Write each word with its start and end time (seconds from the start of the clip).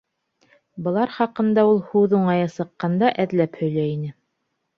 Былар 0.87 1.11
хаҡында 1.17 1.65
ул 1.73 1.77
һүҙ 1.91 2.15
уңайы 2.21 2.49
сыҡҡанда 2.55 3.13
әҙләп 3.27 3.61
һөйләй 3.61 3.95
ине. 4.01 4.13